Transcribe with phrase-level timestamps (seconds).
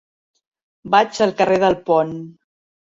[0.95, 2.21] Vaig al carrer del Pont.